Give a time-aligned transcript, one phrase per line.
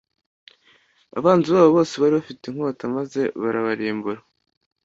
[1.17, 4.21] abanzi babo bose bari bafite inkota maze barabarimbura